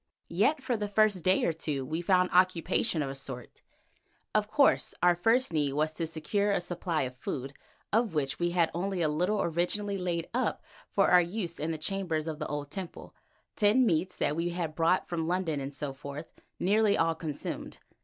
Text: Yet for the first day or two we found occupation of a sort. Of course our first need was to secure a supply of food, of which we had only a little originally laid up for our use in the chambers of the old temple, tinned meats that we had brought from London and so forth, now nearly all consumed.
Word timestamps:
Yet 0.31 0.63
for 0.63 0.75
the 0.75 0.87
first 0.87 1.23
day 1.23 1.45
or 1.45 1.53
two 1.53 1.85
we 1.85 2.01
found 2.01 2.31
occupation 2.31 3.03
of 3.03 3.11
a 3.11 3.13
sort. 3.13 3.61
Of 4.33 4.47
course 4.49 4.95
our 5.03 5.13
first 5.15 5.53
need 5.53 5.73
was 5.73 5.93
to 5.93 6.07
secure 6.07 6.49
a 6.49 6.59
supply 6.59 7.03
of 7.03 7.13
food, 7.13 7.53
of 7.93 8.15
which 8.15 8.39
we 8.39 8.49
had 8.49 8.71
only 8.73 9.03
a 9.03 9.07
little 9.07 9.43
originally 9.43 9.99
laid 9.99 10.27
up 10.33 10.63
for 10.89 11.11
our 11.11 11.21
use 11.21 11.59
in 11.59 11.69
the 11.69 11.77
chambers 11.77 12.27
of 12.27 12.39
the 12.39 12.47
old 12.47 12.71
temple, 12.71 13.13
tinned 13.55 13.85
meats 13.85 14.15
that 14.15 14.35
we 14.35 14.49
had 14.49 14.73
brought 14.73 15.07
from 15.07 15.27
London 15.27 15.59
and 15.59 15.71
so 15.71 15.93
forth, 15.93 16.33
now 16.59 16.65
nearly 16.65 16.97
all 16.97 17.13
consumed. 17.13 17.77